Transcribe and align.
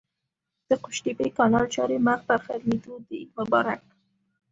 د 0.69 0.71
قوشتېپې 0.83 1.27
کانال 1.37 1.65
چارې 1.75 1.97
مخ 2.07 2.19
پر 2.27 2.39
ختمېدو 2.45 2.93
دي! 3.07 3.19
مبارک 3.37 3.81